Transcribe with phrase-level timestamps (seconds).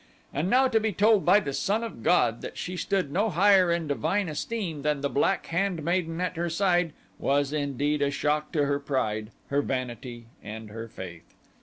[0.33, 3.71] And now to be told by the son of god that she stood no higher
[3.71, 8.65] in divine esteem than the black handmaiden at her side was indeed a shock to
[8.65, 11.35] her pride, her vanity, and her faith.